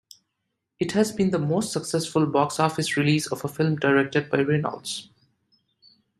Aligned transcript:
It 0.79 0.93
has 0.93 1.11
been 1.11 1.29
the 1.29 1.37
most 1.37 1.71
successful 1.71 2.25
box-office 2.25 2.97
release 2.97 3.27
of 3.31 3.45
a 3.45 3.47
film 3.47 3.75
directed 3.75 4.31
by 4.31 4.39
Reynolds. 4.41 5.11